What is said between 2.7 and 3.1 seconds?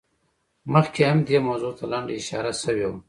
وه.